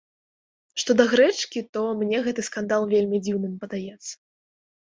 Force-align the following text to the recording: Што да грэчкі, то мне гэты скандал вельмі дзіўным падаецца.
Што 0.83 0.95
да 1.01 1.05
грэчкі, 1.11 1.63
то 1.77 1.83
мне 2.01 2.21
гэты 2.29 2.41
скандал 2.49 2.81
вельмі 2.95 3.17
дзіўным 3.29 3.53
падаецца. 3.67 4.11